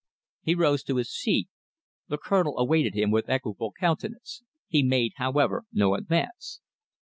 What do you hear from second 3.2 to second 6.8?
equable countenance. He made, however, no advance.